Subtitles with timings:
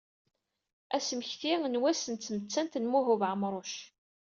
[0.95, 3.73] Asmekti n wass n tmettant n Lmuhub Ɛemruc.